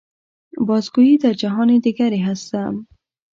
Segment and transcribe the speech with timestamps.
[0.67, 2.87] باز گوئی در جهان دیگری هستم.